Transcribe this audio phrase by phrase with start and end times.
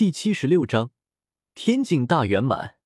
[0.00, 0.92] 第七十六章
[1.54, 2.76] 天境大圆满。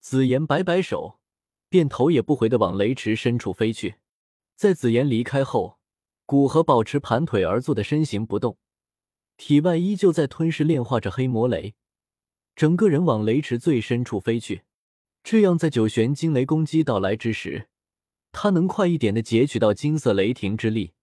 [0.00, 1.20] 紫妍摆摆手，
[1.68, 3.96] 便头也不回的往雷池深处飞去。
[4.56, 5.78] 在紫妍离开后，
[6.24, 8.56] 古河保持盘腿而坐的身形不动，
[9.36, 11.74] 体外依旧在吞噬炼化着黑魔雷，
[12.56, 14.62] 整个人往雷池最深处飞去。
[15.22, 17.68] 这样，在九玄惊雷攻击到来之时，
[18.30, 20.94] 他能快一点的截取到金色雷霆之力。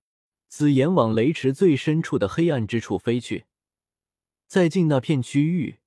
[0.48, 3.46] 紫妍往雷池最深处的黑暗之处飞去。
[4.50, 5.78] 再进那片区域，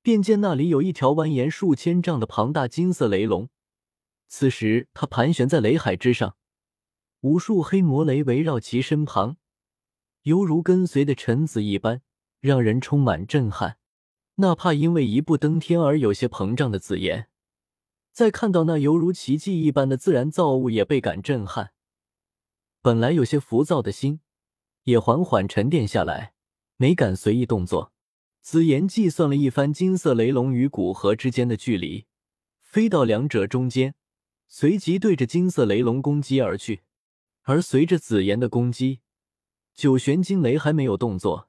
[0.00, 3.48] 便见那里有一条蜿蜒数千丈的庞大金色雷龙。
[4.28, 6.36] 此时，它盘旋在雷海之上，
[7.22, 9.36] 无数黑魔雷围绕其身旁，
[10.22, 12.02] 犹如跟随的臣子一般，
[12.38, 13.78] 让人充满震撼。
[14.36, 17.28] 哪怕因为一步登天而有些膨胀的紫炎，
[18.12, 21.72] 在看到那犹如奇迹一般的自然造物，也倍感震撼。
[22.80, 24.20] 本来有些浮躁的心，
[24.84, 26.34] 也缓缓沉淀下来，
[26.76, 27.92] 没敢随意动作。
[28.44, 32.04] 紫妍计算了一番金色雷龙与古河之间的距离，
[32.60, 33.94] 飞到两者中间，
[34.46, 36.82] 随即对着金色雷龙攻击而去。
[37.44, 39.00] 而随着紫妍的攻击，
[39.72, 41.48] 九玄金雷还没有动作，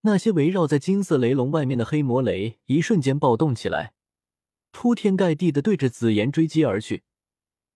[0.00, 3.92] 那些围绕在金色雷龙外面的黑魔雷一瞬间暴动起来，
[4.72, 7.04] 铺天盖地的对着紫妍追击而去。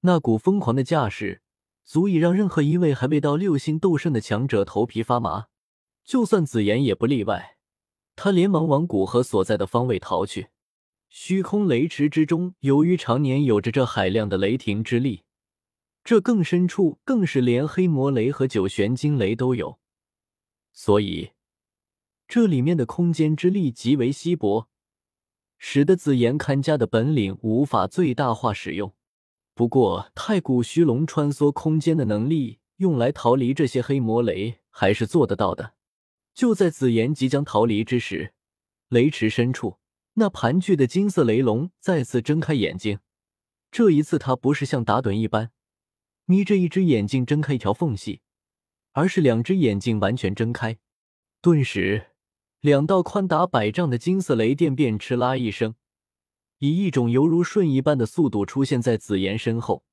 [0.01, 1.41] 那股疯狂的架势，
[1.85, 5.47] 足以让任何一位还未到六星斗圣的强者头皮发麻，
[6.03, 7.59] 就算紫妍也不例外。
[8.23, 10.49] 他连忙往古河所在的方位逃去。
[11.09, 15.23] 虚空雷池之中，由于常年有着这海量的雷霆之力，
[16.05, 19.79] 这更深处更是连黑魔雷和九玄惊雷都有，
[20.75, 21.31] 所以
[22.29, 24.69] 这里面的空间之力极为稀薄，
[25.57, 28.93] 使得紫炎看家的本领无法最大化使用。
[29.55, 35.73] 不过，太古虚龙穿梭空间的能力，用来逃离这些黑魔雷，还是做得到的。
[36.35, 38.33] 就在紫妍即将逃离之时，
[38.89, 39.79] 雷池深处，
[40.15, 43.01] 那盘踞的金色雷龙再次睁开眼睛。
[43.71, 45.51] 这一次，它不是像打盹一般
[46.25, 48.21] 眯着一只眼睛睁开一条缝隙，
[48.93, 50.79] 而是两只眼睛完全睁开。
[51.41, 52.09] 顿时，
[52.61, 55.75] 两道宽达百丈的金色雷电便哧啦一声，
[56.59, 59.85] 以一种犹如瞬移般的速度出现在紫妍身后。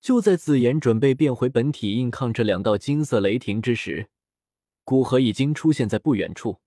[0.00, 4.08] 就在紫妍准备变回本体硬抗这两道金色雷霆之时，
[4.86, 6.60] 古河已经出现在不远处，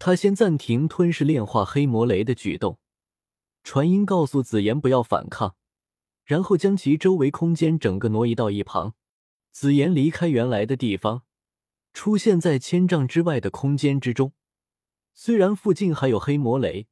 [0.00, 2.80] 他先暂停吞噬炼化黑魔雷的举动，
[3.62, 5.54] 传音告诉紫妍不要反抗，
[6.24, 8.96] 然后将其周围空间整个挪移到一旁。
[9.52, 11.22] 紫妍离开原来的地方，
[11.92, 14.32] 出现在千丈之外的空间之中。
[15.14, 16.88] 虽然附近还有黑魔雷，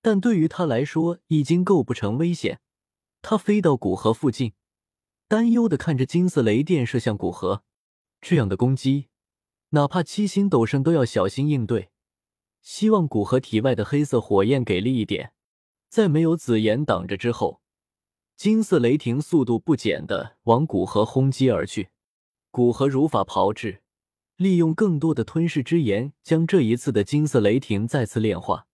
[0.00, 2.60] 但对于他来说已经构不成危险。
[3.20, 4.54] 他飞到古河附近，
[5.28, 7.62] 担忧的看着金色雷电射向古河，
[8.22, 9.08] 这样的攻击。
[9.74, 11.90] 哪怕七星斗圣都要小心应对。
[12.62, 15.32] 希望古河体外的黑色火焰给力一点。
[15.88, 17.60] 在没有紫炎挡着之后，
[18.36, 21.90] 金色雷霆速度不减的往古河轰击而去。
[22.50, 23.82] 古河如法炮制，
[24.36, 28.66] 利用更多的吞噬之炎，将这一次的金色雷霆再次炼化。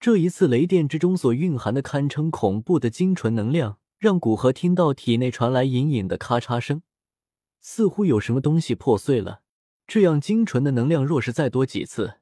[0.00, 6.82] 这一次雷电之中所蕴含的堪称恐怖的精纯能量，让古河听到体内传来隐隐的咔嚓声，
[7.60, 9.41] 似乎有什么东西破碎了。
[9.92, 12.14] 这样精纯的能量，若是再多几次，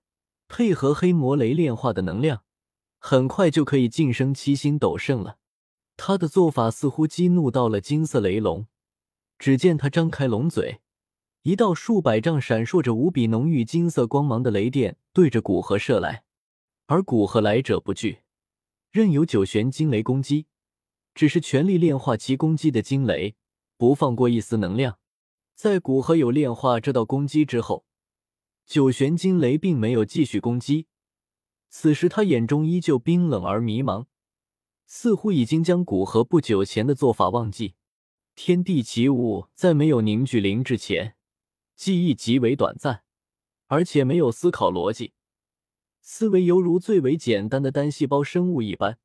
[0.48, 2.42] 配合黑魔雷炼化的能量，
[2.98, 5.38] 很快就可以晋升七星斗圣了。
[5.96, 8.66] 他的做法似乎激怒到了金色雷龙，
[9.38, 10.80] 只见他张开龙嘴，
[11.42, 16.24] 一道数百丈、闪烁着无比浓郁金色光芒的雷电对着古河射来。
[16.86, 18.22] 而古河来者不拒，
[18.90, 20.46] 任由九玄金雷攻击，
[21.14, 23.36] 只是全力炼化其攻击的金雷，
[23.76, 24.98] 不放过一丝能量。
[25.60, 27.84] 在古河有炼化这道攻击之后，
[28.64, 30.86] 九玄金雷并没有继续攻击。
[31.68, 34.06] 此时他眼中依旧冰冷而迷茫，
[34.86, 37.74] 似乎已经将古河不久前的做法忘记。
[38.34, 41.14] 天地奇物在没有凝聚灵之前，
[41.76, 43.04] 记忆极为短暂，
[43.66, 45.12] 而且没有思考逻辑，
[46.00, 48.98] 思维犹如最为简单的单细胞生物一般。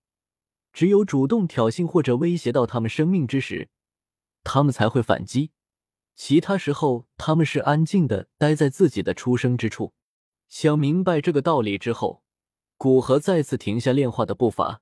[0.72, 3.68] 只有主动挑衅或者威胁到他们生命之时，
[4.46, 5.52] 他们才会反击。
[6.16, 9.94] 其他时候，他们是安静的待在自己的出生之处。
[10.48, 12.24] 想明白这个道理之后，
[12.78, 14.82] 古河再次停下炼化的步伐，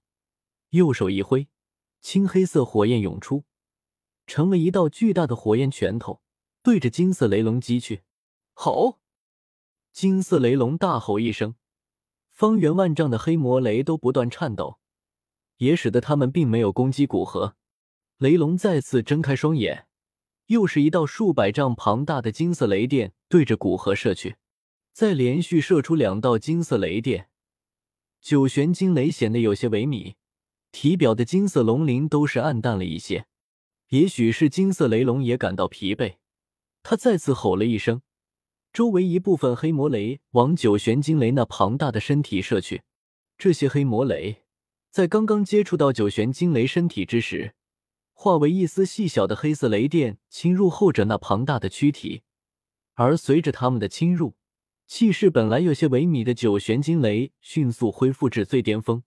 [0.69, 1.47] 右手一挥，
[2.01, 3.45] 青黑色火焰涌出，
[4.27, 6.21] 成了一道巨大的火焰拳头，
[6.61, 8.03] 对着金色雷龙击去。
[8.53, 8.99] 吼！
[9.91, 11.55] 金色雷龙大吼一声，
[12.29, 14.79] 方圆万丈的黑魔雷都不断颤抖，
[15.57, 17.55] 也使得他们并没有攻击古河。
[18.17, 19.87] 雷龙再次睁开双眼。
[20.47, 24.35] 又是一道数百丈庞大的金色雷电对着古河射去，
[24.91, 27.29] 再连续射出两道金色雷电，
[28.21, 30.15] 九玄惊雷显得有些萎靡，
[30.71, 33.25] 体表的金色龙鳞都是暗淡了一些。
[33.89, 36.15] 也许是金色雷龙也感到疲惫，
[36.81, 38.01] 他再次吼了一声，
[38.71, 42.81] 周围一部分黑魔雷往九玄惊雷那庞大的身体射去。
[43.37, 44.43] 这些黑魔雷
[44.89, 47.53] 在刚刚接触到九玄惊雷身体之时，
[48.23, 52.21] 化为一丝细小的黑色雷电，侵入后者那庞大的躯体。
[52.93, 54.35] 而随着他们的侵入，
[54.87, 59.03] 气势本来有些萎靡的九玄金雷迅速恢复至最巅峰。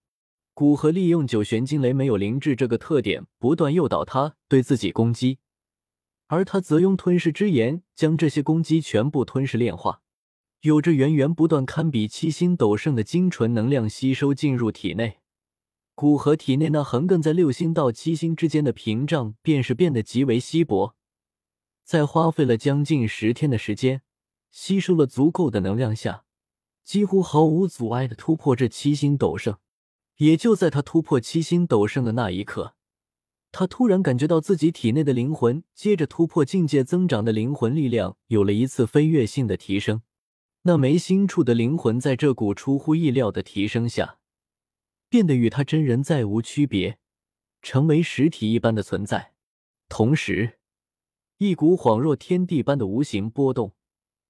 [0.53, 5.39] 古河利用九玄金雷没有灵智这个特点，不断诱导他对自己攻击，
[6.27, 10.03] 而他则用吞噬之炎将这些攻击全部吞噬炼化，
[10.61, 15.21] 有着源源不断、堪比七星斗圣的精纯能量吸收进入体内。
[15.97, 20.95] 古河体内那横亘在六星到七星之间的屏障，便是变得极为稀薄，
[21.85, 24.03] 在花费了将近十天的时间，
[24.51, 26.25] 吸收了足够的能量下，
[26.85, 29.57] 几乎毫无阻碍的突破这七星斗圣。
[30.19, 32.75] 也就在他突破七星斗圣的那一刻，
[33.51, 40.03] 他突然感觉到自己体内的灵魂接着突破境界增长的灵魂力量有了一次飞跃性的提升。
[40.65, 44.19] 那眉心处的灵魂在这股出乎意料的提升下，
[45.08, 46.99] 变得与他真人再无区别，
[47.62, 49.32] 成为实体一般的存在。
[49.88, 50.58] 同时，
[51.38, 53.75] 一股恍若天地般的无形波动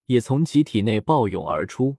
[0.06, 1.96] 也从其体内暴涌而出。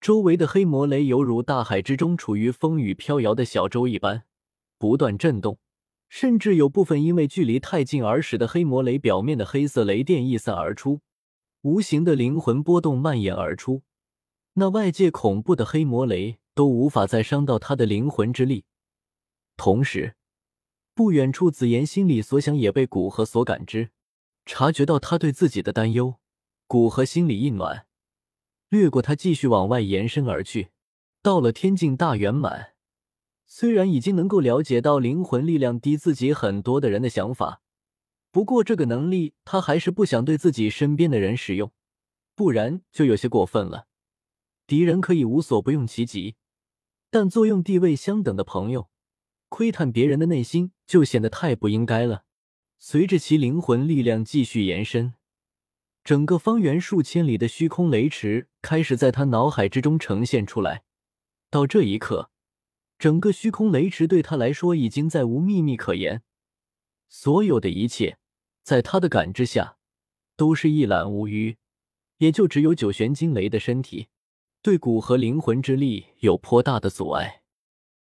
[0.00, 4.24] 周围的黑魔雷犹如大海之中处于风雨飘摇的小舟一般，
[4.78, 5.58] 不断震动，
[6.08, 11.00] 甚至有部分因为距离太近而使得黑魔雷表面的黑色雷电溢散而出，
[11.60, 13.82] 无形的灵魂波动蔓延而出。
[14.54, 18.64] 那外界恐怖的黑魔雷都无法再伤到他的灵魂之力。
[19.56, 20.16] 同时，
[20.94, 23.90] 不远处紫妍心里所想也被古河所感知，
[24.46, 26.16] 察觉到他对自己的担忧，
[26.66, 27.86] 古河心里一暖。
[28.68, 30.70] 掠过他，继续往外延伸而去。
[31.22, 32.74] 到了天境大圆满，
[33.44, 37.60] 虽然已经能够了解到灵魂力量低自己很多的人的想法，
[38.30, 41.70] 不过这个能力他还是不想对自己身边的人使用，
[42.34, 43.88] 不然就有些过分了。
[44.70, 46.36] 敌人可以无所不用其极，
[47.10, 48.88] 但作用地位相等的朋友，
[49.48, 52.22] 窥探别人的内心就显得太不应该了。
[52.78, 55.14] 随着其灵魂力量继续延伸。
[56.04, 60.84] 整个方圆数千里的虚空雷池开始在他脑海之中呈现出来。
[61.50, 62.30] 到这一刻，
[62.96, 66.22] 整个虚空雷池对他来说已经再无秘密可言，
[67.08, 68.18] 所有的一切
[68.62, 69.78] 在他的感知下
[70.36, 71.56] 都是一览无余。
[72.18, 74.06] 也就只有九玄惊雷的身体
[74.62, 77.39] 对骨和灵魂之力有颇大的阻碍。